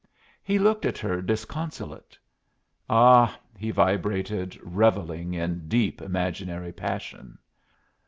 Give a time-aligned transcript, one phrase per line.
[0.41, 2.17] He looked at her disconsolate.
[2.89, 7.37] "Ah!" he vibrated, revelling in deep imaginary passion.